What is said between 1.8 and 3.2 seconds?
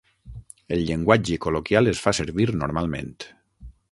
es fa servir normalment.